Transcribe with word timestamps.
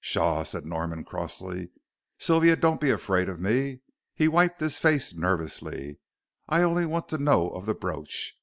"Pshaw," 0.00 0.44
said 0.44 0.64
Norman, 0.64 1.04
crossly, 1.04 1.68
"Sylvia, 2.16 2.56
don't 2.56 2.80
be 2.80 2.88
afraid 2.88 3.28
of 3.28 3.38
me." 3.38 3.82
He 4.14 4.28
wiped 4.28 4.58
his 4.60 4.78
face 4.78 5.12
nervously. 5.12 5.98
"I 6.48 6.62
only 6.62 6.86
want 6.86 7.06
to 7.10 7.18
know 7.18 7.50
of 7.50 7.66
the 7.66 7.74
brooch. 7.74 8.34